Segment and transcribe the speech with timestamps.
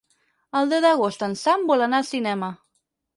[0.61, 2.51] El deu d'agost en Sam vol anar al cinema.